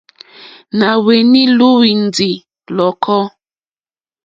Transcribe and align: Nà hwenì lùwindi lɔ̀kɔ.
Nà 0.77 0.89
hwenì 1.03 1.41
lùwindi 1.57 2.31
lɔ̀kɔ. 2.75 3.19